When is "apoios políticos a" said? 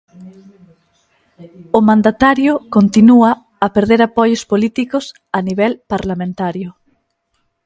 4.03-5.39